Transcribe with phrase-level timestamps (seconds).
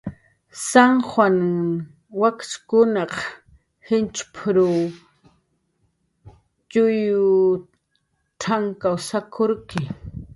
[0.67, 1.73] "San juanahn
[2.19, 3.13] wakchkunq
[3.87, 4.71] jinchp""rw
[6.69, 7.01] txuy
[8.41, 9.81] t'ank sak""urki"